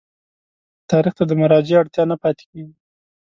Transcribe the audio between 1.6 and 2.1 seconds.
اړتیا